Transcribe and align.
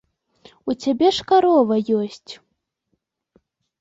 У 0.73 0.75
цябе 0.85 1.11
ж 1.17 1.27
карова 1.31 1.75
ёсць. 2.01 2.31